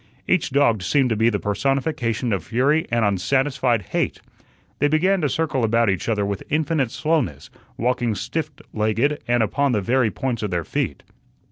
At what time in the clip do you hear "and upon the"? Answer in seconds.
9.27-9.79